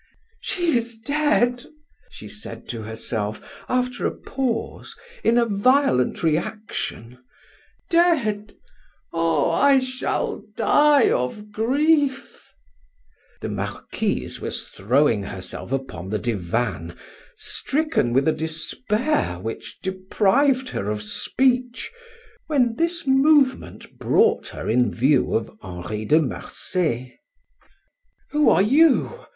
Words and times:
"She 0.39 0.75
is 0.75 0.97
dead!" 0.97 1.63
she 2.09 2.27
said 2.27 2.67
to 2.69 2.81
herself, 2.81 3.39
after 3.69 4.07
a 4.07 4.15
pause, 4.15 4.95
in 5.23 5.37
a 5.37 5.45
violent 5.45 6.23
reaction. 6.23 7.19
"Dead! 7.91 8.55
Oh, 9.13 9.51
I 9.51 9.77
shall 9.77 10.41
die 10.57 11.11
of 11.11 11.51
grief!" 11.51 12.51
The 13.41 13.49
Marquise 13.49 14.41
was 14.41 14.69
throwing 14.69 15.21
herself 15.21 15.71
upon 15.71 16.09
the 16.09 16.17
divan, 16.17 16.97
stricken 17.35 18.11
with 18.11 18.27
a 18.27 18.31
despair 18.33 19.37
which 19.39 19.81
deprived 19.83 20.69
her 20.69 20.89
of 20.89 21.03
speech, 21.03 21.91
when 22.47 22.73
this 22.75 23.05
movement 23.05 23.99
brought 23.99 24.47
her 24.47 24.67
in 24.67 24.91
view 24.91 25.35
of 25.35 25.51
Henri 25.61 26.05
de 26.05 26.19
Marsay. 26.19 27.19
"Who 28.31 28.49
are 28.49 28.63
you?" 28.63 29.27